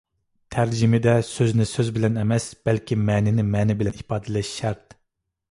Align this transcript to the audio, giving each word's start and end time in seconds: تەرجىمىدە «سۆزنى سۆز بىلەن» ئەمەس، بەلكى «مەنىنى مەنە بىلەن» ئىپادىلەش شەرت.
تەرجىمىدە 0.53 1.13
«سۆزنى 1.27 1.67
سۆز 1.71 1.91
بىلەن» 1.97 2.17
ئەمەس، 2.21 2.49
بەلكى 2.71 2.99
«مەنىنى 3.11 3.47
مەنە 3.51 3.79
بىلەن» 3.83 4.01
ئىپادىلەش 4.03 4.53
شەرت. 4.57 4.99